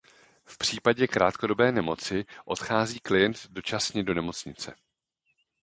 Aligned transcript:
V 0.45 0.57
případě 0.57 1.07
krátkodobé 1.07 1.71
nemoci 1.71 2.25
odchází 2.45 2.99
klient 2.99 3.47
dočasně 3.51 4.03
do 4.03 4.13
nemocnice. 4.13 4.75